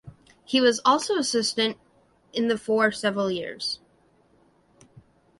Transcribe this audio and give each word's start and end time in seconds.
He 0.43 0.59
was 0.59 0.81
also 0.83 1.19
assistant 1.19 1.77
in 2.33 2.47
the 2.47 2.57
for 2.57 2.91
several 2.91 3.29
years. 3.29 3.79